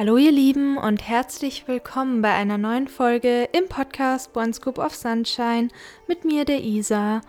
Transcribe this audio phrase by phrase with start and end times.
[0.00, 4.94] Hallo ihr Lieben und herzlich willkommen bei einer neuen Folge im Podcast One Scoop of
[4.94, 5.68] Sunshine
[6.08, 7.20] mit mir, der Isa.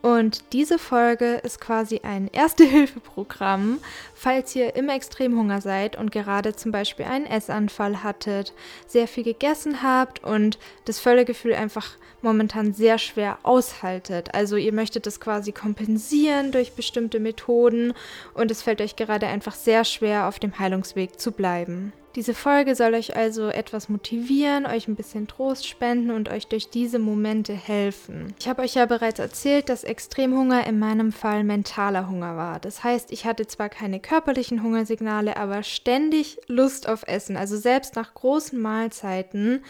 [0.00, 3.80] Und diese Folge ist quasi ein Erste-Hilfe-Programm,
[4.14, 8.52] falls ihr im Extremhunger seid und gerade zum Beispiel einen Essanfall hattet,
[8.86, 14.36] sehr viel gegessen habt und das Völlegefühl einfach momentan sehr schwer aushaltet.
[14.36, 17.92] Also ihr möchtet das quasi kompensieren durch bestimmte Methoden
[18.34, 21.92] und es fällt euch gerade einfach sehr schwer, auf dem Heilungsweg zu bleiben.
[22.16, 26.68] Diese Folge soll euch also etwas motivieren, euch ein bisschen Trost spenden und euch durch
[26.68, 28.34] diese Momente helfen.
[28.40, 32.58] Ich habe euch ja bereits erzählt, dass Extremhunger in meinem Fall mentaler Hunger war.
[32.58, 37.36] Das heißt, ich hatte zwar keine körperlichen Hungersignale, aber ständig Lust auf Essen.
[37.36, 39.62] Also selbst nach großen Mahlzeiten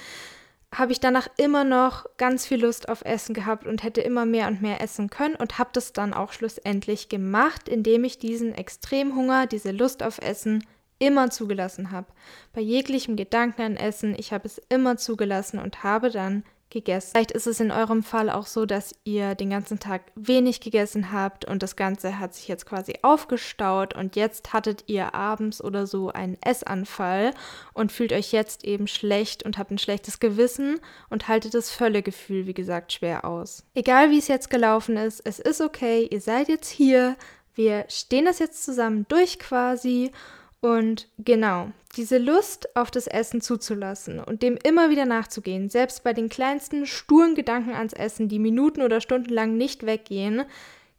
[0.74, 4.46] habe ich danach immer noch ganz viel Lust auf Essen gehabt und hätte immer mehr
[4.46, 9.46] und mehr essen können und habe das dann auch schlussendlich gemacht, indem ich diesen Extremhunger,
[9.46, 10.64] diese Lust auf Essen
[11.00, 12.06] immer zugelassen habe.
[12.52, 17.10] Bei jeglichem Gedanken an Essen, ich habe es immer zugelassen und habe dann gegessen.
[17.12, 21.12] Vielleicht ist es in eurem Fall auch so, dass ihr den ganzen Tag wenig gegessen
[21.12, 25.86] habt und das Ganze hat sich jetzt quasi aufgestaut und jetzt hattet ihr abends oder
[25.86, 27.34] so einen Essanfall
[27.74, 32.46] und fühlt euch jetzt eben schlecht und habt ein schlechtes Gewissen und haltet das Völlegefühl,
[32.46, 33.64] wie gesagt, schwer aus.
[33.74, 37.16] Egal wie es jetzt gelaufen ist, es ist okay, ihr seid jetzt hier,
[37.54, 40.12] wir stehen das jetzt zusammen durch quasi
[40.60, 46.12] und genau, diese Lust auf das Essen zuzulassen und dem immer wieder nachzugehen, selbst bei
[46.12, 50.44] den kleinsten sturen Gedanken ans Essen, die Minuten oder Stunden lang nicht weggehen,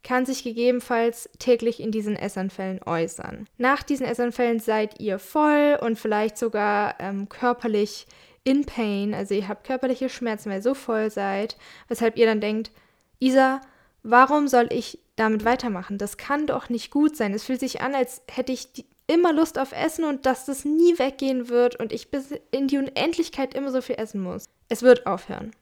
[0.02, 3.46] kann sich gegebenenfalls täglich in diesen Essanfällen äußern.
[3.56, 8.06] Nach diesen Essanfällen seid ihr voll und vielleicht sogar ähm, körperlich
[8.44, 12.40] in Pain, also ihr habt körperliche Schmerzen, weil ihr so voll seid, weshalb ihr dann
[12.40, 12.72] denkt,
[13.20, 13.60] Isa,
[14.02, 15.98] warum soll ich damit weitermachen?
[15.98, 17.32] Das kann doch nicht gut sein.
[17.32, 20.64] Es fühlt sich an, als hätte ich die, immer Lust auf Essen und dass das
[20.64, 24.48] nie weggehen wird und ich bis in die Unendlichkeit immer so viel essen muss.
[24.68, 25.52] Es wird aufhören.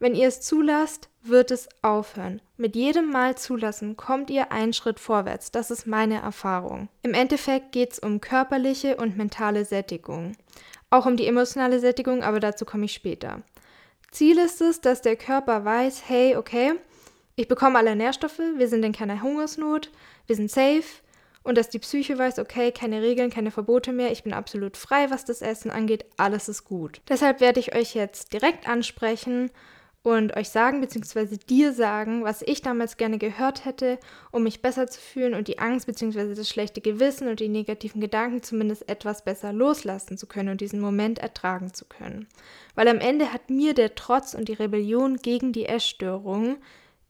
[0.00, 2.40] Wenn ihr es zulasst, wird es aufhören.
[2.56, 5.50] Mit jedem Mal zulassen kommt ihr einen Schritt vorwärts.
[5.50, 6.88] Das ist meine Erfahrung.
[7.02, 10.36] Im Endeffekt geht es um körperliche und mentale Sättigung.
[10.90, 13.42] Auch um die emotionale Sättigung, aber dazu komme ich später.
[14.10, 16.74] Ziel ist es, dass der Körper weiß, hey, okay,
[17.36, 19.90] ich bekomme alle Nährstoffe, wir sind in keiner Hungersnot,
[20.26, 20.84] wir sind safe,
[21.48, 25.10] und dass die Psyche weiß, okay, keine Regeln, keine Verbote mehr, ich bin absolut frei,
[25.10, 27.00] was das Essen angeht, alles ist gut.
[27.08, 29.50] Deshalb werde ich euch jetzt direkt ansprechen
[30.02, 33.98] und euch sagen, beziehungsweise dir sagen, was ich damals gerne gehört hätte,
[34.30, 38.02] um mich besser zu fühlen und die Angst, beziehungsweise das schlechte Gewissen und die negativen
[38.02, 42.28] Gedanken zumindest etwas besser loslassen zu können und diesen Moment ertragen zu können.
[42.74, 46.58] Weil am Ende hat mir der Trotz und die Rebellion gegen die Essstörung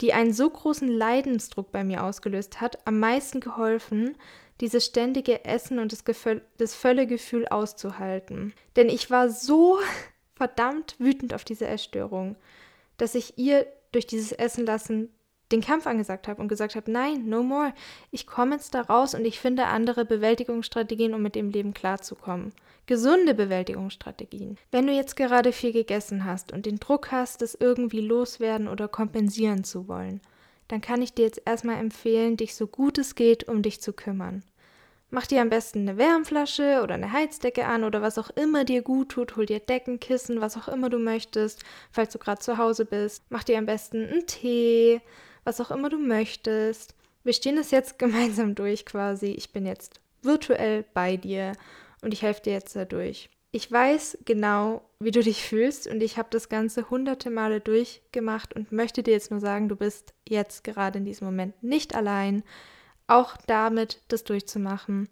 [0.01, 4.17] die einen so großen Leidensdruck bei mir ausgelöst hat, am meisten geholfen,
[4.61, 8.55] dieses ständige Essen und das, Gefühl, das Völlegefühl auszuhalten.
[8.77, 9.79] Denn ich war so
[10.35, 12.37] verdammt wütend auf diese Essstörung,
[12.97, 15.11] dass ich ihr durch dieses Essen lassen
[15.53, 17.73] den Kampf angesagt habe und gesagt habe, nein, no more.
[18.11, 22.53] Ich komme jetzt da raus und ich finde andere Bewältigungsstrategien, um mit dem Leben klarzukommen.
[22.87, 24.59] Gesunde Bewältigungsstrategien.
[24.71, 28.89] Wenn du jetzt gerade viel gegessen hast und den Druck hast, das irgendwie loswerden oder
[28.89, 30.21] kompensieren zu wollen,
[30.69, 33.93] dann kann ich dir jetzt erstmal empfehlen, dich so gut es geht um dich zu
[33.93, 34.43] kümmern.
[35.11, 38.83] Mach dir am besten eine Wärmflasche oder eine Heizdecke an oder was auch immer dir
[38.83, 39.37] gut tut.
[39.37, 43.25] Hol dir Decken, Kissen, was auch immer du möchtest, falls du gerade zu Hause bist.
[43.31, 45.01] Mach dir am besten einen Tee,
[45.49, 46.95] was auch immer du möchtest.
[47.25, 49.29] Wir stehen es jetzt gemeinsam durch quasi.
[49.29, 51.55] Ich bin jetzt virtuell bei dir
[52.03, 53.31] und ich helfe dir jetzt dadurch.
[53.51, 58.55] Ich weiß genau, wie du dich fühlst und ich habe das Ganze hunderte Male durchgemacht
[58.55, 62.43] und möchte dir jetzt nur sagen, du bist jetzt gerade in diesem Moment nicht allein,
[63.07, 65.09] auch damit das durchzumachen.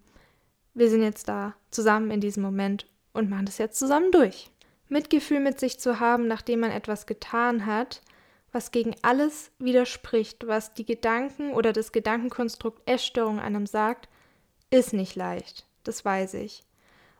[0.75, 4.51] Wir sind jetzt da zusammen in diesem Moment und machen das jetzt zusammen durch.
[4.87, 8.01] Mitgefühl mit sich zu haben, nachdem man etwas getan hat,
[8.57, 14.09] was gegen alles widerspricht, was die Gedanken oder das Gedankenkonstrukt Essstörung einem sagt,
[14.71, 15.67] ist nicht leicht.
[15.83, 16.63] Das weiß ich.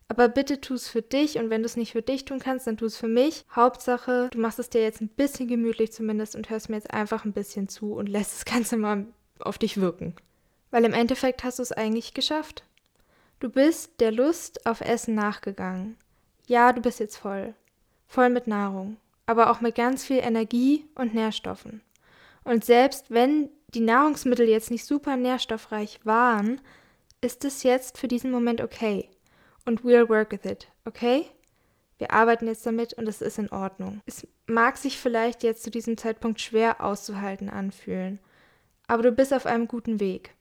[0.07, 2.65] Aber bitte tu es für dich und wenn du es nicht für dich tun kannst,
[2.65, 3.45] dann tu es für mich.
[3.55, 7.23] Hauptsache, du machst es dir jetzt ein bisschen gemütlich zumindest und hörst mir jetzt einfach
[7.23, 9.05] ein bisschen zu und lässt das Ganze mal
[9.37, 10.15] auf dich wirken.
[10.71, 12.63] Weil im Endeffekt hast du es eigentlich geschafft.
[13.39, 15.97] Du bist der Lust auf Essen nachgegangen.
[16.47, 17.53] Ja, du bist jetzt voll.
[18.07, 21.81] Voll mit Nahrung aber auch mit ganz viel Energie und Nährstoffen.
[22.43, 26.61] Und selbst wenn die Nahrungsmittel jetzt nicht super nährstoffreich waren,
[27.21, 29.09] ist es jetzt für diesen Moment okay.
[29.65, 31.25] Und we'll work with it, okay?
[31.97, 34.01] Wir arbeiten jetzt damit und es ist in Ordnung.
[34.05, 38.19] Es mag sich vielleicht jetzt zu diesem Zeitpunkt schwer auszuhalten anfühlen,
[38.87, 40.33] aber du bist auf einem guten Weg.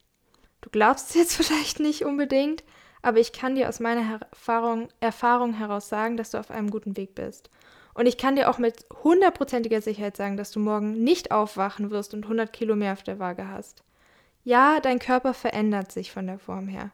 [0.60, 2.62] Du glaubst es jetzt vielleicht nicht unbedingt,
[3.02, 6.96] aber ich kann dir aus meiner Erfahrung, Erfahrung heraus sagen, dass du auf einem guten
[6.96, 7.50] Weg bist.
[7.96, 12.12] Und ich kann dir auch mit hundertprozentiger Sicherheit sagen, dass du morgen nicht aufwachen wirst
[12.12, 13.82] und 100 Kilo mehr auf der Waage hast.
[14.44, 16.90] Ja, dein Körper verändert sich von der Form her.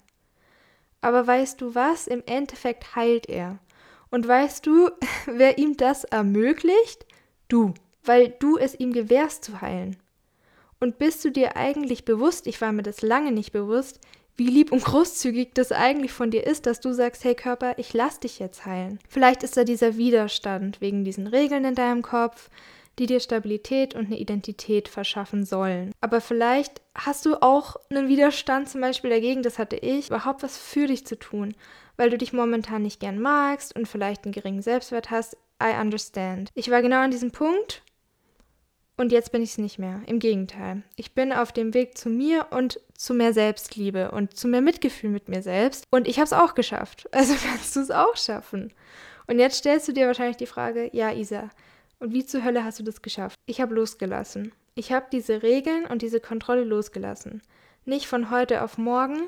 [1.00, 2.06] Aber weißt du was?
[2.06, 3.58] Im Endeffekt heilt er.
[4.10, 4.90] Und weißt du,
[5.26, 7.04] wer ihm das ermöglicht?
[7.48, 9.96] Du, weil du es ihm gewährst zu heilen.
[10.78, 13.98] Und bist du dir eigentlich bewusst, ich war mir das lange nicht bewusst,
[14.36, 17.92] wie lieb und großzügig das eigentlich von dir ist, dass du sagst, hey Körper, ich
[17.92, 18.98] lass dich jetzt heilen.
[19.08, 22.48] Vielleicht ist da dieser Widerstand wegen diesen Regeln in deinem Kopf,
[22.98, 25.92] die dir Stabilität und eine Identität verschaffen sollen.
[26.00, 30.58] Aber vielleicht hast du auch einen Widerstand zum Beispiel dagegen, das hatte ich, überhaupt was
[30.58, 31.54] für dich zu tun,
[31.96, 35.36] weil du dich momentan nicht gern magst und vielleicht einen geringen Selbstwert hast.
[35.62, 36.50] I understand.
[36.54, 37.82] Ich war genau an diesem Punkt
[38.96, 40.02] und jetzt bin ich es nicht mehr.
[40.06, 40.82] Im Gegenteil.
[40.96, 45.10] Ich bin auf dem Weg zu mir und zu mehr Selbstliebe und zu mehr Mitgefühl
[45.10, 45.84] mit mir selbst.
[45.90, 47.08] Und ich habe es auch geschafft.
[47.12, 48.72] Also kannst du es auch schaffen.
[49.26, 51.50] Und jetzt stellst du dir wahrscheinlich die Frage, ja, Isa,
[51.98, 53.36] und wie zur Hölle hast du das geschafft?
[53.46, 54.52] Ich habe losgelassen.
[54.74, 57.42] Ich habe diese Regeln und diese Kontrolle losgelassen.
[57.84, 59.18] Nicht von heute auf morgen,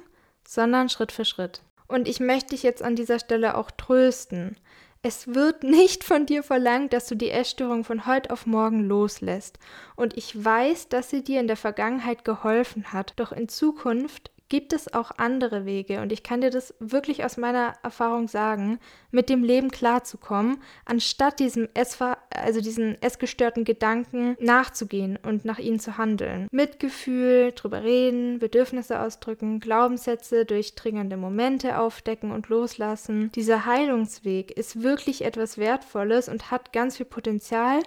[0.47, 1.63] sondern Schritt für Schritt.
[1.87, 4.57] Und ich möchte dich jetzt an dieser Stelle auch trösten.
[5.07, 9.59] Es wird nicht von dir verlangt, dass du die Essstörung von heute auf morgen loslässt.
[9.97, 13.13] Und ich weiß, dass sie dir in der Vergangenheit geholfen hat.
[13.17, 17.37] Doch in Zukunft gibt es auch andere Wege und ich kann dir das wirklich aus
[17.37, 18.79] meiner Erfahrung sagen,
[19.11, 25.81] mit dem Leben klarzukommen, anstatt diesem Essver also diesen essgestörten Gedanken nachzugehen und nach ihnen
[25.81, 26.47] zu handeln.
[26.53, 33.33] Mitgefühl, drüber reden, Bedürfnisse ausdrücken, Glaubenssätze durch triggernde Momente aufdecken und loslassen.
[33.33, 37.83] Dieser Heilungsweg ist wirklich etwas Wertvolles und hat ganz viel Potenzial,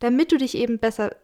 [0.00, 1.14] damit du dich eben besser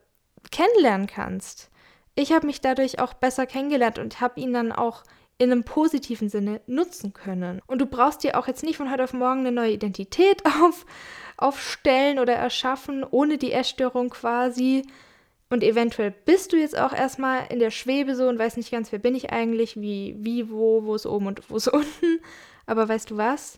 [0.51, 1.69] kennenlernen kannst
[2.15, 5.03] ich habe mich dadurch auch besser kennengelernt und habe ihn dann auch
[5.37, 7.61] in einem positiven Sinne nutzen können.
[7.67, 10.85] Und du brauchst dir auch jetzt nicht von heute auf morgen eine neue Identität auf,
[11.37, 14.83] aufstellen oder erschaffen, ohne die Essstörung quasi.
[15.49, 18.91] Und eventuell bist du jetzt auch erstmal in der Schwebe so und weißt nicht ganz,
[18.91, 22.21] wer bin ich eigentlich, wie, wie, wo, wo ist oben und wo ist unten.
[22.65, 23.57] Aber weißt du was?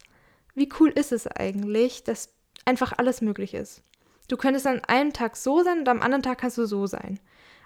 [0.55, 2.33] Wie cool ist es eigentlich, dass
[2.65, 3.83] einfach alles möglich ist?
[4.27, 7.19] Du könntest an einem Tag so sein und am anderen Tag kannst du so sein.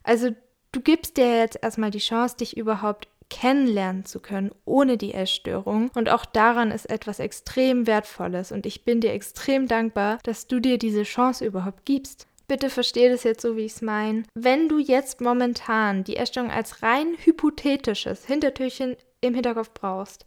[0.04, 0.32] Also
[0.72, 5.90] du gibst dir jetzt erstmal die Chance, dich überhaupt kennenlernen zu können, ohne die Essstörung.
[5.96, 8.52] Und auch daran ist etwas extrem Wertvolles.
[8.52, 12.28] Und ich bin dir extrem dankbar, dass du dir diese Chance überhaupt gibst.
[12.48, 14.24] Bitte verstehe das jetzt so, wie ich es meine.
[14.34, 20.26] Wenn du jetzt momentan die Essstörung als rein hypothetisches Hintertürchen im Hinterkopf brauchst,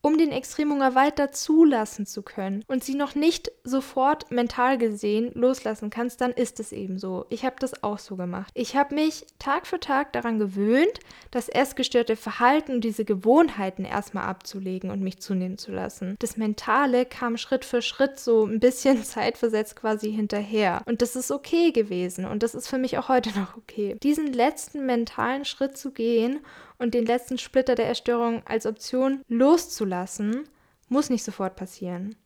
[0.00, 5.90] um den Extremhunger weiter zulassen zu können und sie noch nicht sofort mental gesehen loslassen
[5.90, 7.26] kannst, dann ist es eben so.
[7.28, 8.50] Ich habe das auch so gemacht.
[8.54, 11.00] Ich habe mich Tag für Tag daran gewöhnt,
[11.30, 16.16] das essgestörte Verhalten und diese Gewohnheiten erstmal abzulegen und mich zunehmen zu lassen.
[16.20, 20.82] Das Mentale kam Schritt für Schritt so ein bisschen zeitversetzt quasi hinterher.
[20.86, 23.96] Und das ist okay gewesen und das ist für mich auch heute noch okay.
[24.02, 26.40] Diesen letzten mentalen Schritt zu gehen
[26.78, 30.48] und den letzten Splitter der Erstörung als Option loszulassen,
[30.88, 32.16] muss nicht sofort passieren.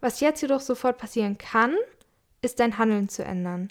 [0.00, 1.74] Was jetzt jedoch sofort passieren kann,
[2.42, 3.68] ist dein Handeln zu ändern.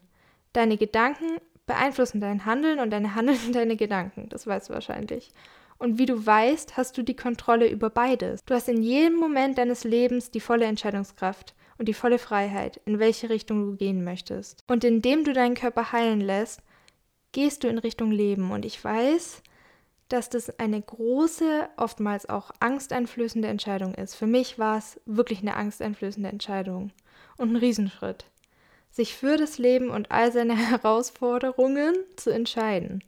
[0.52, 4.30] Deine Gedanken beeinflussen dein Handeln und deine Handeln deine Gedanken.
[4.30, 5.32] Das weißt du wahrscheinlich.
[5.78, 8.44] Und wie du weißt, hast du die Kontrolle über beides.
[8.46, 13.00] Du hast in jedem Moment deines Lebens die volle Entscheidungskraft und die volle Freiheit, in
[13.00, 14.64] welche Richtung du gehen möchtest.
[14.68, 16.62] Und indem du deinen Körper heilen lässt,
[17.32, 18.52] gehst du in Richtung Leben.
[18.52, 19.42] Und ich weiß,
[20.14, 24.14] dass das eine große, oftmals auch angsteinflößende Entscheidung ist.
[24.14, 26.92] Für mich war es wirklich eine angsteinflößende Entscheidung
[27.38, 28.26] und ein Riesenschritt,
[28.92, 33.04] sich für das Leben und all seine Herausforderungen zu entscheiden.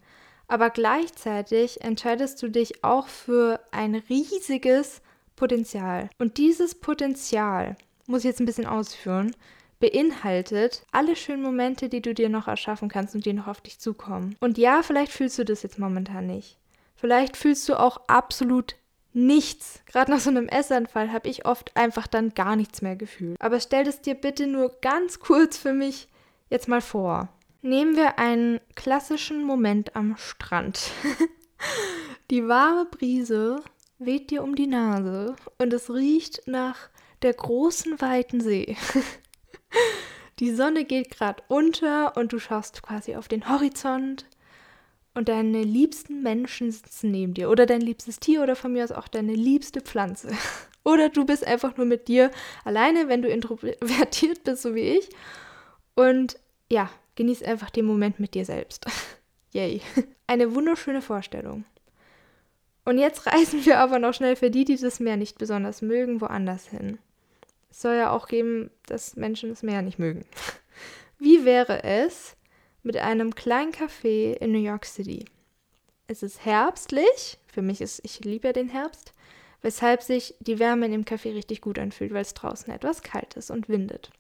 [0.48, 5.04] Aber gleichzeitig entscheidest du dich auch für ein riesiges
[5.36, 6.10] Potenzial.
[6.18, 7.76] Und dieses Potenzial,
[8.08, 9.36] muss ich jetzt ein bisschen ausführen,
[9.80, 13.78] beinhaltet alle schönen Momente, die du dir noch erschaffen kannst und die noch auf dich
[13.78, 14.36] zukommen.
[14.40, 16.58] Und ja, vielleicht fühlst du das jetzt momentan nicht.
[16.96, 18.76] Vielleicht fühlst du auch absolut
[19.14, 19.82] nichts.
[19.86, 23.40] Gerade nach so einem Essanfall habe ich oft einfach dann gar nichts mehr gefühlt.
[23.42, 26.08] Aber stell es dir bitte nur ganz kurz für mich
[26.50, 27.30] jetzt mal vor.
[27.62, 30.92] Nehmen wir einen klassischen Moment am Strand.
[32.30, 33.62] die warme Brise
[33.98, 36.90] weht dir um die Nase und es riecht nach
[37.22, 38.78] der großen weiten See.
[40.40, 44.26] die Sonne geht gerade unter und du schaust quasi auf den Horizont
[45.16, 48.92] und deine liebsten Menschen sitzen neben dir oder dein liebstes Tier oder von mir aus
[48.92, 50.30] auch deine liebste Pflanze.
[50.84, 52.30] Oder du bist einfach nur mit dir
[52.64, 55.10] alleine, wenn du introvertiert bist, so wie ich.
[55.96, 56.38] Und
[56.70, 58.86] ja, genieß einfach den Moment mit dir selbst.
[59.52, 59.82] Yay.
[60.28, 61.66] Eine wunderschöne Vorstellung.
[62.84, 66.22] Und jetzt reisen wir aber noch schnell für die, die das Meer nicht besonders mögen,
[66.22, 67.00] woanders hin.
[67.72, 70.24] Es soll ja auch geben, dass Menschen das Meer nicht mögen.
[71.18, 72.36] Wie wäre es
[72.86, 75.26] mit einem kleinen Café in New York City?
[76.08, 77.38] Es ist herbstlich.
[77.48, 79.14] Für mich ist, ich liebe ja den Herbst.
[79.62, 83.34] Weshalb sich die Wärme in dem Café richtig gut anfühlt, weil es draußen etwas kalt
[83.34, 84.12] ist und windet.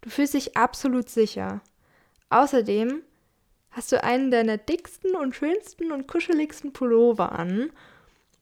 [0.00, 1.60] Du fühlst dich absolut sicher.
[2.30, 3.02] Außerdem
[3.70, 7.70] hast du einen deiner dicksten und schönsten und kuscheligsten Pullover an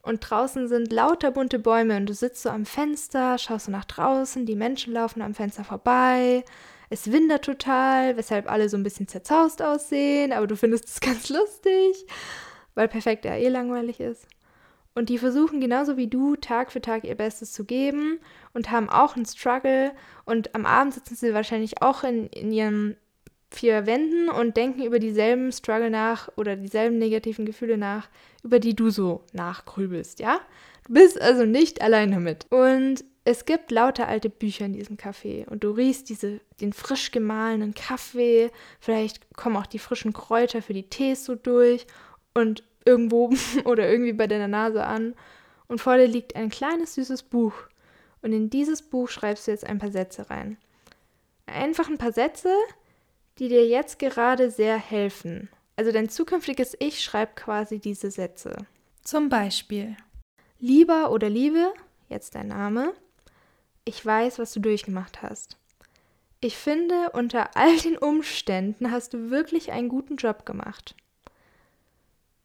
[0.05, 3.87] und draußen sind lauter bunte Bäume und du sitzt so am Fenster, schaust so nach
[3.87, 6.45] draußen, die Menschen laufen am Fenster vorbei,
[6.91, 11.29] es windet total, weshalb alle so ein bisschen zerzaust aussehen, aber du findest es ganz
[11.29, 12.07] lustig,
[12.75, 14.27] weil perfekt ja eh langweilig ist.
[14.95, 18.21] Und die versuchen genauso wie du Tag für Tag ihr Bestes zu geben
[18.53, 19.93] und haben auch einen Struggle.
[20.25, 22.97] Und am Abend sitzen sie wahrscheinlich auch in, in ihren
[23.51, 28.09] vier Wänden und denken über dieselben Struggle nach oder dieselben negativen Gefühle nach,
[28.43, 30.41] über die du so nachgrübelst, ja?
[30.87, 32.47] Du bist also nicht allein damit.
[32.51, 37.11] Und es gibt lauter alte Bücher in diesem Café und du riechst diese, den frisch
[37.11, 38.51] gemahlenen Kaffee,
[38.81, 41.87] vielleicht kommen auch die frischen Kräuter für die Tees so durch
[42.35, 43.33] und irgendwo
[43.65, 45.15] oder irgendwie bei deiner Nase an
[45.69, 47.55] und vor dir liegt ein kleines süßes Buch
[48.21, 50.59] und in dieses Buch schreibst du jetzt ein paar Sätze rein.
[51.47, 52.55] Einfach ein paar Sätze,
[53.39, 55.49] die dir jetzt gerade sehr helfen.
[55.77, 58.67] Also dein zukünftiges Ich schreibt quasi diese Sätze.
[59.03, 59.97] Zum Beispiel,
[60.59, 61.75] lieber oder Liebe,
[62.09, 62.95] jetzt dein Name,
[63.85, 65.57] ich weiß, was du durchgemacht hast.
[66.41, 70.95] Ich finde, unter all den Umständen hast du wirklich einen guten Job gemacht.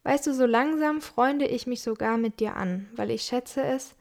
[0.03, 3.96] Weißt du, so langsam freunde ich mich sogar mit dir an, weil ich schätze es,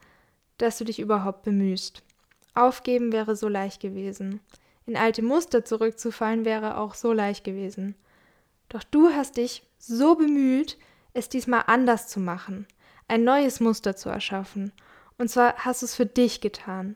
[0.57, 2.03] dass du dich überhaupt bemühst.
[2.53, 4.39] Aufgeben wäre so leicht gewesen.
[4.85, 7.95] In alte Muster zurückzufallen wäre auch so leicht gewesen.
[8.69, 10.77] Doch du hast dich so bemüht,
[11.13, 12.67] es diesmal anders zu machen,
[13.07, 14.71] ein neues Muster zu erschaffen.
[15.17, 16.95] Und zwar hast du es für dich getan.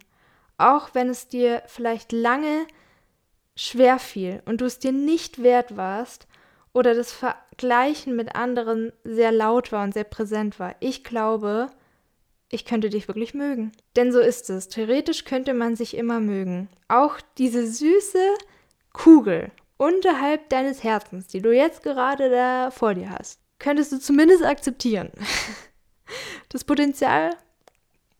[0.58, 2.66] Auch wenn es dir vielleicht lange
[3.56, 6.28] schwer fiel und du es dir nicht wert warst
[6.74, 10.76] oder das Vergleichen mit anderen sehr laut war und sehr präsent war.
[10.80, 11.70] Ich glaube,
[12.50, 13.72] ich könnte dich wirklich mögen.
[13.96, 14.70] Denn so ist es.
[14.70, 16.70] Theoretisch könnte man sich immer mögen.
[16.88, 18.36] Auch diese süße
[18.92, 24.44] Kugel unterhalb deines Herzens, die du jetzt gerade da vor dir hast, könntest du zumindest
[24.44, 25.12] akzeptieren.
[26.50, 27.32] Das Potenzial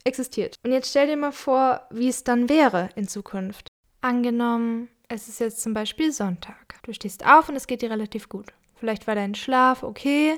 [0.04, 0.58] existiert.
[0.64, 3.68] Und jetzt stell dir mal vor, wie es dann wäre in Zukunft.
[4.02, 6.76] Angenommen, es ist jetzt zum Beispiel Sonntag.
[6.84, 8.48] Du stehst auf und es geht dir relativ gut.
[8.76, 10.36] Vielleicht war dein Schlaf okay,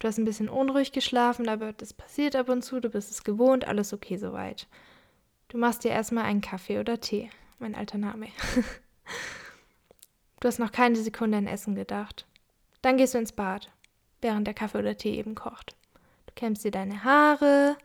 [0.00, 3.22] Du hast ein bisschen unruhig geschlafen, aber das passiert ab und zu, du bist es
[3.22, 4.66] gewohnt, alles okay soweit.
[5.48, 8.28] Du machst dir erstmal einen Kaffee oder Tee, mein alter Name.
[10.40, 12.24] du hast noch keine Sekunde an Essen gedacht.
[12.80, 13.70] Dann gehst du ins Bad,
[14.22, 15.76] während der Kaffee oder Tee eben kocht.
[16.24, 17.76] Du kämmst dir deine Haare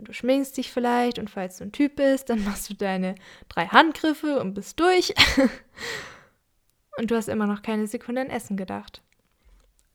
[0.00, 3.14] und du schminkst dich vielleicht und falls du ein Typ bist, dann machst du deine
[3.50, 5.14] drei Handgriffe und bist durch.
[6.98, 9.02] und du hast immer noch keine Sekunde an Essen gedacht.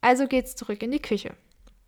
[0.01, 1.33] Also geht's zurück in die Küche.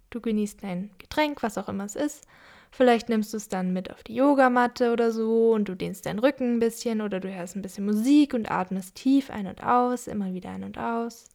[0.09, 2.25] Du genießt dein Getränk, was auch immer es ist.
[2.71, 6.17] Vielleicht nimmst du es dann mit auf die Yogamatte oder so und du dehnst deinen
[6.17, 10.07] Rücken ein bisschen oder du hörst ein bisschen Musik und atmest tief ein und aus,
[10.07, 11.25] immer wieder ein und aus.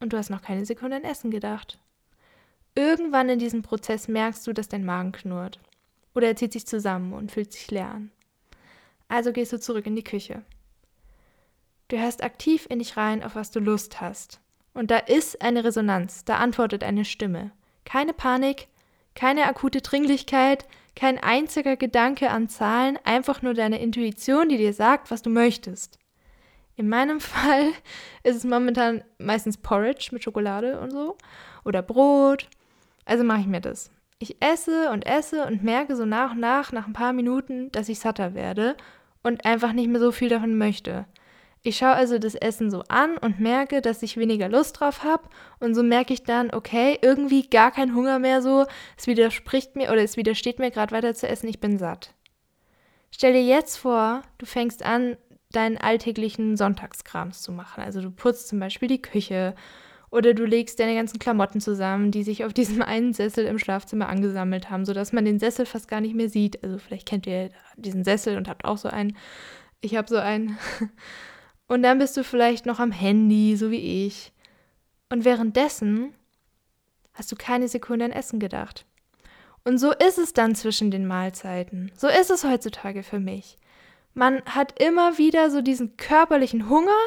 [0.00, 1.78] Und du hast noch keine Sekunde an Essen gedacht.
[2.74, 5.60] Irgendwann in diesem Prozess merkst du, dass dein Magen knurrt.
[6.14, 8.10] Oder er zieht sich zusammen und fühlt sich leer an.
[9.08, 10.42] Also gehst du zurück in die Küche.
[11.88, 14.40] Du hörst aktiv in dich rein, auf was du Lust hast.
[14.74, 17.52] Und da ist eine Resonanz, da antwortet eine Stimme.
[17.84, 18.68] Keine Panik,
[19.14, 20.66] keine akute Dringlichkeit,
[20.96, 25.98] kein einziger Gedanke an Zahlen, einfach nur deine Intuition, die dir sagt, was du möchtest.
[26.76, 27.72] In meinem Fall
[28.22, 31.16] ist es momentan meistens Porridge mit Schokolade und so
[31.64, 32.48] oder Brot.
[33.04, 33.90] Also mache ich mir das.
[34.22, 37.88] Ich esse und esse und merke so nach und nach, nach ein paar Minuten, dass
[37.88, 38.76] ich satter werde
[39.24, 41.06] und einfach nicht mehr so viel davon möchte.
[41.62, 45.24] Ich schaue also das Essen so an und merke, dass ich weniger Lust drauf habe.
[45.58, 48.66] Und so merke ich dann, okay, irgendwie gar kein Hunger mehr so.
[48.96, 52.14] Es widerspricht mir oder es widersteht mir gerade weiter zu essen, ich bin satt.
[53.10, 55.16] Stell dir jetzt vor, du fängst an,
[55.50, 57.82] deinen alltäglichen Sonntagskrams zu machen.
[57.82, 59.56] Also du putzt zum Beispiel die Küche
[60.12, 64.08] oder du legst deine ganzen Klamotten zusammen, die sich auf diesem einen Sessel im Schlafzimmer
[64.08, 66.62] angesammelt haben, sodass man den Sessel fast gar nicht mehr sieht.
[66.62, 69.16] Also vielleicht kennt ihr diesen Sessel und habt auch so einen.
[69.80, 70.56] Ich habe so einen.
[71.68, 74.32] Und dann bist du vielleicht noch am Handy, so wie ich.
[75.08, 76.12] Und währenddessen
[77.14, 78.84] hast du keine Sekunde an Essen gedacht.
[79.64, 81.90] Und so ist es dann zwischen den Mahlzeiten.
[81.96, 83.56] So ist es heutzutage für mich.
[84.12, 86.98] Man hat immer wieder so diesen körperlichen Hunger,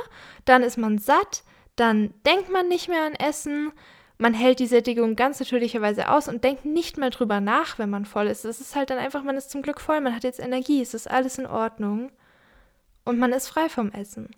[0.45, 1.43] dann ist man satt,
[1.75, 3.71] dann denkt man nicht mehr an Essen,
[4.17, 8.05] man hält die Sättigung ganz natürlicherweise aus und denkt nicht mehr drüber nach, wenn man
[8.05, 8.45] voll ist.
[8.45, 10.93] Es ist halt dann einfach, man ist zum Glück voll, man hat jetzt Energie, es
[10.93, 12.11] ist alles in Ordnung
[13.03, 14.29] und man ist frei vom Essen.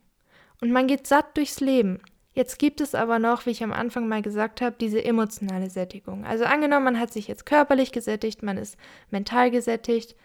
[0.61, 2.01] Und man geht satt durchs Leben.
[2.33, 6.25] Jetzt gibt es aber noch, wie ich am Anfang mal gesagt habe, diese emotionale Sättigung.
[6.25, 8.77] Also angenommen, man hat sich jetzt körperlich gesättigt, man ist
[9.11, 10.15] mental gesättigt,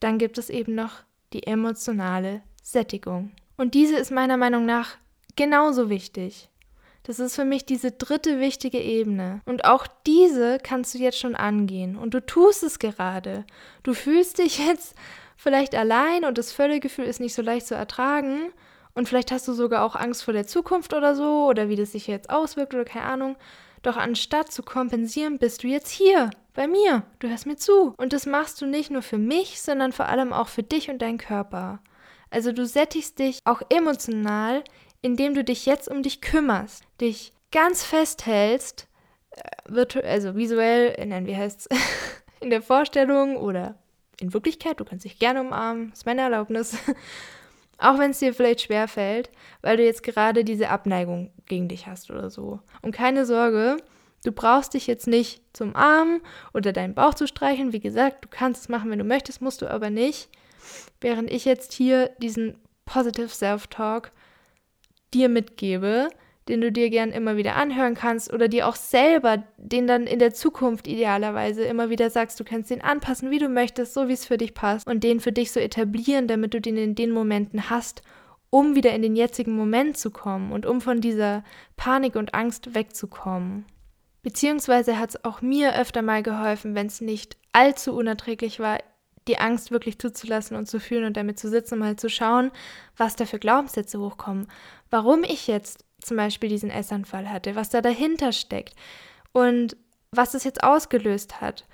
[0.00, 3.32] dann gibt es eben noch die emotionale Sättigung.
[3.56, 4.96] Und diese ist meiner Meinung nach
[5.36, 6.48] genauso wichtig.
[7.04, 9.40] Das ist für mich diese dritte wichtige Ebene.
[9.44, 11.96] Und auch diese kannst du jetzt schon angehen.
[11.96, 13.44] Und du tust es gerade.
[13.82, 14.94] Du fühlst dich jetzt
[15.36, 18.52] vielleicht allein und das Völlegefühl ist nicht so leicht zu ertragen.
[18.94, 21.92] Und vielleicht hast du sogar auch Angst vor der Zukunft oder so oder wie das
[21.92, 23.36] sich jetzt auswirkt oder keine Ahnung.
[23.82, 27.02] Doch anstatt zu kompensieren, bist du jetzt hier, bei mir.
[27.18, 27.94] Du hörst mir zu.
[27.96, 31.02] Und das machst du nicht nur für mich, sondern vor allem auch für dich und
[31.02, 31.80] deinen Körper.
[32.30, 34.62] Also du sättigst dich auch emotional
[35.02, 38.88] indem du dich jetzt um dich kümmerst, dich ganz festhältst,
[39.30, 41.68] äh, also visuell, nein, wie heißt's,
[42.40, 43.76] in der Vorstellung oder
[44.20, 46.76] in Wirklichkeit, du kannst dich gerne umarmen, ist meine Erlaubnis.
[47.78, 49.30] Auch wenn es dir vielleicht schwer fällt,
[49.60, 52.60] weil du jetzt gerade diese Abneigung gegen dich hast oder so.
[52.80, 53.78] Und keine Sorge,
[54.24, 56.20] du brauchst dich jetzt nicht zum Armen
[56.54, 57.72] oder deinen Bauch zu streicheln.
[57.72, 60.28] Wie gesagt, du kannst es machen, wenn du möchtest, musst du aber nicht.
[61.00, 64.12] Während ich jetzt hier diesen Positive Self-Talk
[65.14, 66.08] dir mitgebe,
[66.48, 70.18] den du dir gern immer wieder anhören kannst oder dir auch selber, den dann in
[70.18, 74.12] der Zukunft idealerweise immer wieder sagst, du kannst den anpassen, wie du möchtest, so wie
[74.12, 77.12] es für dich passt und den für dich so etablieren, damit du den in den
[77.12, 78.02] Momenten hast,
[78.50, 81.44] um wieder in den jetzigen Moment zu kommen und um von dieser
[81.76, 83.64] Panik und Angst wegzukommen.
[84.22, 88.78] Beziehungsweise hat es auch mir öfter mal geholfen, wenn es nicht allzu unerträglich war,
[89.28, 92.50] die Angst wirklich zuzulassen und zu fühlen und damit zu sitzen und mal zu schauen,
[92.96, 94.48] was da für Glaubenssätze hochkommen,
[94.92, 98.74] warum ich jetzt zum Beispiel diesen Essanfall hatte, was da dahinter steckt
[99.32, 99.76] und
[100.10, 101.64] was es jetzt ausgelöst hat.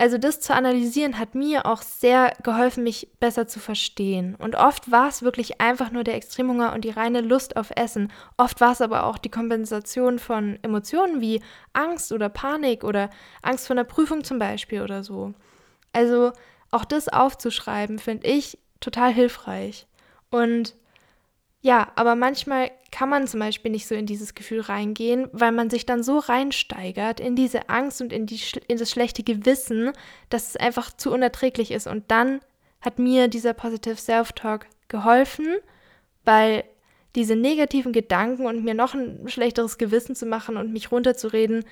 [0.00, 4.36] Also das zu analysieren hat mir auch sehr geholfen, mich besser zu verstehen.
[4.36, 8.12] Und oft war es wirklich einfach nur der Extremhunger und die reine Lust auf Essen.
[8.36, 11.42] Oft war es aber auch die Kompensation von Emotionen wie
[11.72, 13.10] Angst oder Panik oder
[13.42, 15.34] Angst vor einer Prüfung zum Beispiel oder so.
[15.92, 16.32] Also
[16.70, 19.88] auch das aufzuschreiben, finde ich total hilfreich.
[20.30, 20.76] Und
[21.60, 25.70] ja, aber manchmal kann man zum Beispiel nicht so in dieses Gefühl reingehen, weil man
[25.70, 29.92] sich dann so reinsteigert in diese Angst und in, die, in das schlechte Gewissen,
[30.30, 31.86] dass es einfach zu unerträglich ist.
[31.88, 32.40] Und dann
[32.80, 35.56] hat mir dieser Positive Self-Talk geholfen,
[36.24, 36.64] weil
[37.16, 41.64] diese negativen Gedanken und mir noch ein schlechteres Gewissen zu machen und mich runterzureden,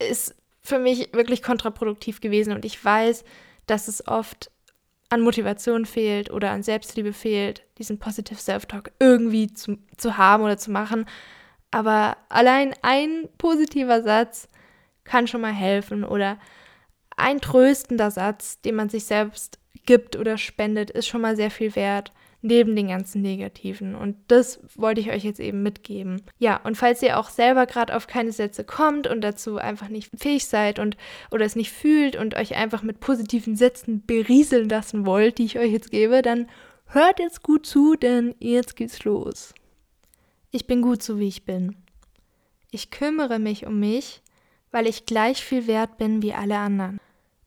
[0.00, 2.52] ist für mich wirklich kontraproduktiv gewesen.
[2.52, 3.24] Und ich weiß,
[3.66, 4.50] dass es oft
[5.08, 10.58] an Motivation fehlt oder an Selbstliebe fehlt, diesen Positive Self-Talk irgendwie zu, zu haben oder
[10.58, 11.06] zu machen.
[11.70, 14.48] Aber allein ein positiver Satz
[15.04, 16.38] kann schon mal helfen oder
[17.16, 21.74] ein tröstender Satz, den man sich selbst gibt oder spendet, ist schon mal sehr viel
[21.74, 23.94] wert neben den ganzen Negativen.
[23.94, 26.22] Und das wollte ich euch jetzt eben mitgeben.
[26.38, 30.10] Ja, und falls ihr auch selber gerade auf keine Sätze kommt und dazu einfach nicht
[30.16, 30.96] fähig seid und
[31.30, 35.58] oder es nicht fühlt und euch einfach mit positiven Sätzen berieseln lassen wollt, die ich
[35.58, 36.48] euch jetzt gebe, dann
[36.86, 39.52] hört jetzt gut zu, denn jetzt geht's los.
[40.50, 41.76] Ich bin gut so, wie ich bin.
[42.70, 44.22] Ich kümmere mich um mich,
[44.70, 47.00] weil ich gleich viel wert bin wie alle anderen.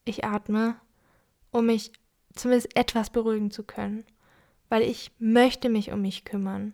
[0.04, 0.76] Ich atme,
[1.50, 1.92] um mich
[2.34, 4.04] zumindest etwas beruhigen zu können
[4.72, 6.72] weil ich möchte mich um mich kümmern.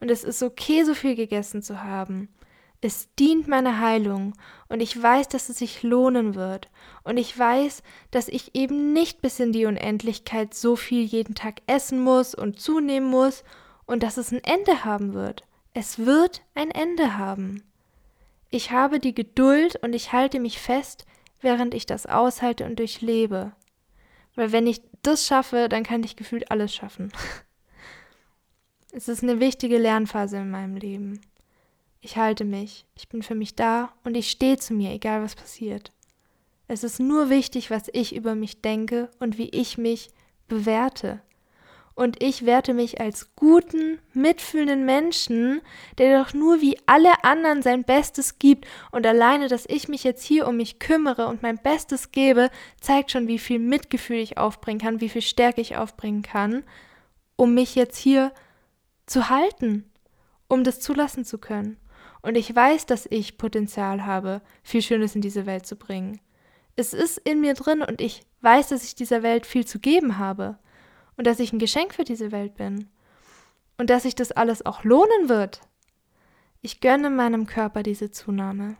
[0.00, 2.28] Und es ist okay, so viel gegessen zu haben.
[2.82, 4.34] Es dient meiner Heilung
[4.68, 6.68] und ich weiß, dass es sich lohnen wird.
[7.04, 11.62] Und ich weiß, dass ich eben nicht bis in die Unendlichkeit so viel jeden Tag
[11.66, 13.44] essen muss und zunehmen muss
[13.86, 15.44] und dass es ein Ende haben wird.
[15.72, 17.62] Es wird ein Ende haben.
[18.50, 21.06] Ich habe die Geduld und ich halte mich fest,
[21.40, 23.52] während ich das aushalte und durchlebe.
[24.34, 27.12] Weil wenn ich das schaffe, dann kann ich gefühlt alles schaffen.
[28.92, 31.20] es ist eine wichtige Lernphase in meinem Leben.
[32.00, 35.34] Ich halte mich, ich bin für mich da und ich stehe zu mir, egal was
[35.34, 35.92] passiert.
[36.68, 40.10] Es ist nur wichtig, was ich über mich denke und wie ich mich
[40.48, 41.20] bewerte
[41.98, 45.60] und ich werte mich als guten, mitfühlenden Menschen,
[45.98, 50.22] der doch nur wie alle anderen sein Bestes gibt und alleine, dass ich mich jetzt
[50.22, 54.80] hier um mich kümmere und mein Bestes gebe, zeigt schon, wie viel Mitgefühl ich aufbringen
[54.80, 56.62] kann, wie viel Stärke ich aufbringen kann,
[57.34, 58.30] um mich jetzt hier
[59.06, 59.90] zu halten,
[60.46, 61.78] um das zulassen zu können.
[62.22, 66.20] Und ich weiß, dass ich Potenzial habe, viel Schönes in diese Welt zu bringen.
[66.76, 70.18] Es ist in mir drin und ich weiß, dass ich dieser Welt viel zu geben
[70.18, 70.60] habe
[71.18, 72.88] und dass ich ein Geschenk für diese Welt bin
[73.76, 75.60] und dass sich das alles auch lohnen wird.
[76.62, 78.78] Ich gönne meinem Körper diese Zunahme.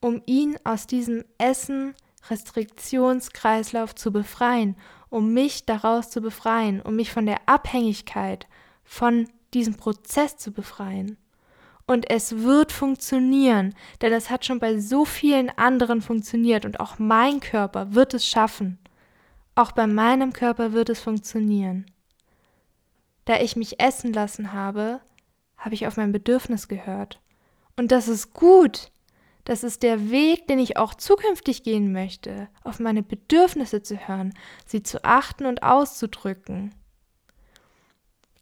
[0.00, 4.76] um ihn aus diesem Essen-Restriktionskreislauf zu befreien,
[5.10, 8.46] um mich daraus zu befreien, um mich von der Abhängigkeit,
[8.84, 11.16] von diesem Prozess zu befreien.
[11.86, 16.98] Und es wird funktionieren, denn es hat schon bei so vielen anderen funktioniert und auch
[16.98, 18.78] mein Körper wird es schaffen.
[19.58, 21.84] Auch bei meinem Körper wird es funktionieren.
[23.24, 25.00] Da ich mich essen lassen habe,
[25.56, 27.18] habe ich auf mein Bedürfnis gehört.
[27.76, 28.92] Und das ist gut.
[29.42, 34.32] Das ist der Weg, den ich auch zukünftig gehen möchte, auf meine Bedürfnisse zu hören,
[34.64, 36.72] sie zu achten und auszudrücken.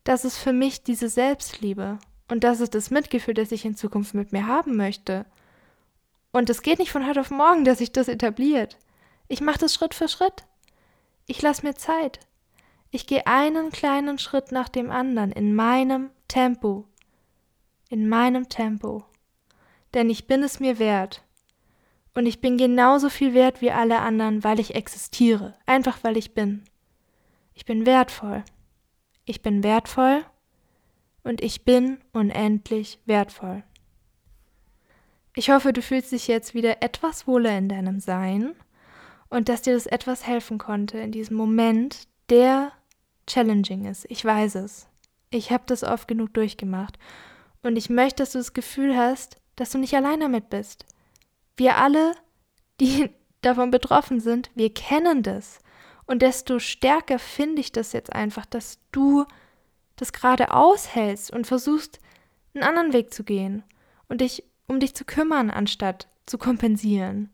[0.05, 1.99] Das ist für mich diese Selbstliebe.
[2.29, 5.25] Und das ist das Mitgefühl, das ich in Zukunft mit mir haben möchte.
[6.31, 8.77] Und es geht nicht von heute auf morgen, dass sich das etabliert.
[9.29, 10.45] Ich mache das Schritt für Schritt.
[11.27, 12.21] Ich lasse mir Zeit.
[12.91, 16.87] Ich gehe einen kleinen Schritt nach dem anderen in meinem Tempo.
[17.89, 19.05] In meinem Tempo.
[19.95, 21.23] Denn ich bin es mir wert.
[22.15, 25.55] Und ich bin genauso viel wert wie alle anderen, weil ich existiere.
[25.67, 26.65] Einfach weil ich bin.
[27.55, 28.45] Ich bin wertvoll.
[29.25, 30.25] Ich bin wertvoll
[31.25, 33.65] und ich bin unendlich wertvoll.
[35.35, 38.55] Ich hoffe, du fühlst dich jetzt wieder etwas wohler in deinem Sein
[39.29, 42.73] und dass dir das etwas helfen konnte in diesem Moment, der
[43.27, 44.07] challenging ist.
[44.09, 44.87] Ich weiß es.
[45.31, 46.99] Ich habe das oft genug durchgemacht.
[47.63, 50.87] Und ich möchte, dass du das Gefühl hast, dass du nicht allein damit bist.
[51.57, 52.15] Wir alle,
[52.81, 53.11] die
[53.41, 55.59] davon betroffen sind, wir kennen das.
[56.07, 59.25] Und desto stärker finde ich das jetzt einfach, dass du
[59.97, 62.01] das gerade aushältst und versuchst,
[62.55, 63.65] einen anderen Weg zu gehen
[64.09, 67.31] und dich um dich zu kümmern, anstatt zu kompensieren.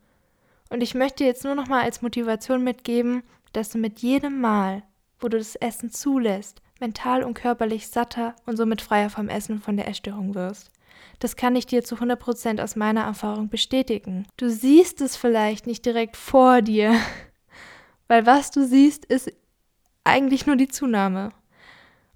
[0.73, 4.83] Und ich möchte jetzt nur noch mal als Motivation mitgeben, dass du mit jedem Mal,
[5.21, 9.77] wo du das Essen zulässt, mental und körperlich satter und somit freier vom Essen von
[9.77, 10.71] der Essstörung wirst.
[11.19, 14.27] Das kann ich dir zu 100% aus meiner Erfahrung bestätigen.
[14.39, 16.99] Du siehst es vielleicht nicht direkt vor dir,
[18.09, 19.31] weil was du siehst, ist
[20.05, 21.33] eigentlich nur die Zunahme.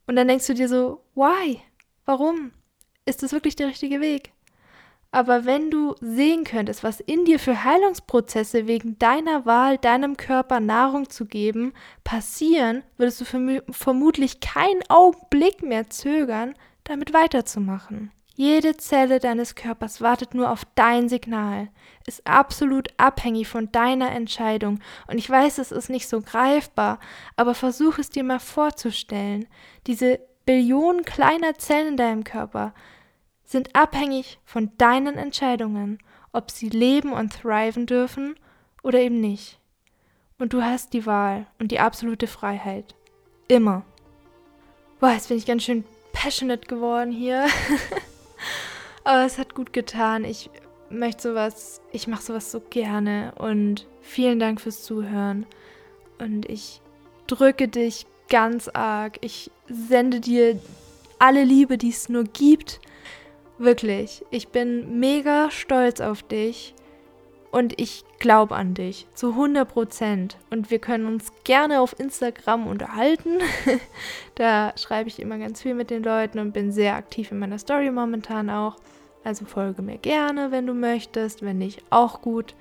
[0.06, 1.60] Und dann denkst du dir so, why?
[2.06, 2.52] Warum?
[3.04, 4.32] Ist das wirklich der richtige Weg?
[5.10, 10.60] Aber wenn du sehen könntest, was in dir für Heilungsprozesse wegen deiner Wahl, deinem Körper
[10.60, 11.72] Nahrung zu geben,
[12.04, 18.10] passieren, würdest du vermutlich keinen Augenblick mehr zögern, damit weiterzumachen.
[18.38, 21.68] Jede Zelle deines Körpers wartet nur auf dein Signal,
[22.06, 24.80] ist absolut abhängig von deiner Entscheidung.
[25.06, 27.00] Und ich weiß, es ist nicht so greifbar,
[27.36, 29.46] aber versuch es dir mal vorzustellen.
[29.86, 32.74] Diese Billionen kleiner Zellen in deinem Körper
[33.46, 35.98] sind abhängig von deinen Entscheidungen,
[36.32, 38.34] ob sie leben und thriven dürfen
[38.82, 39.58] oder eben nicht.
[40.38, 42.94] Und du hast die Wahl und die absolute Freiheit.
[43.48, 43.84] Immer.
[45.00, 47.46] Boah, jetzt bin ich ganz schön passionate geworden hier.
[49.04, 50.24] Aber es hat gut getan.
[50.24, 50.50] Ich
[50.90, 55.46] möchte sowas, ich mache sowas so gerne und vielen Dank fürs Zuhören.
[56.18, 56.80] Und ich
[57.26, 59.18] drücke dich ganz arg.
[59.20, 60.58] Ich sende dir
[61.18, 62.80] alle Liebe, die es nur gibt.
[63.58, 66.74] Wirklich, ich bin mega stolz auf dich
[67.50, 70.36] und ich glaube an dich zu 100 Prozent.
[70.50, 73.38] Und wir können uns gerne auf Instagram unterhalten.
[74.34, 77.58] da schreibe ich immer ganz viel mit den Leuten und bin sehr aktiv in meiner
[77.58, 78.76] Story momentan auch.
[79.24, 81.40] Also folge mir gerne, wenn du möchtest.
[81.40, 82.54] Wenn nicht, auch gut.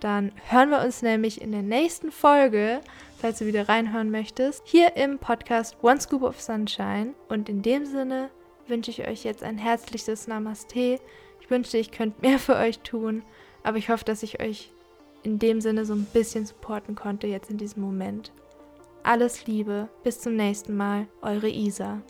[0.00, 2.80] Dann hören wir uns nämlich in der nächsten Folge,
[3.18, 7.14] falls du wieder reinhören möchtest, hier im Podcast One Scoop of Sunshine.
[7.28, 8.30] Und in dem Sinne
[8.70, 10.98] wünsche ich euch jetzt ein herzliches Namaste.
[11.40, 13.22] Ich wünschte, ich könnte mehr für euch tun.
[13.62, 14.70] Aber ich hoffe, dass ich euch
[15.22, 18.32] in dem Sinne so ein bisschen supporten konnte jetzt in diesem Moment.
[19.02, 22.00] Alles Liebe, bis zum nächsten Mal, eure Isa.